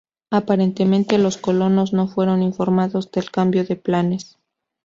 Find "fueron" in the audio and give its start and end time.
2.07-2.41